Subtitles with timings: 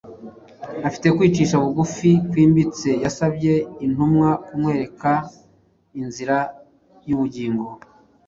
[0.87, 3.53] Afite kwicisha bugufi kwimbitse, yasabye
[3.85, 5.11] intumwa kumwereka
[5.99, 6.37] inzira
[7.07, 7.65] y’ubugingo.